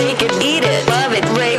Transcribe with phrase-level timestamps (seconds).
[0.00, 1.49] take it, eat it, love it, rave.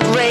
[0.00, 0.27] it rain.